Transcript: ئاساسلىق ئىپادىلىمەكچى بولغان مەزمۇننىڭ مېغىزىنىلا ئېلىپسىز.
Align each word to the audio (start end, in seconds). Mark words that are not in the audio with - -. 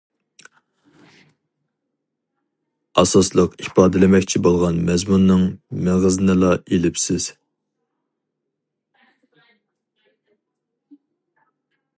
ئاساسلىق 3.01 3.53
ئىپادىلىمەكچى 3.65 4.41
بولغان 4.47 4.81
مەزمۇننىڭ 4.89 5.45
مېغىزىنىلا 5.89 6.51
ئېلىپسىز. 6.63 7.31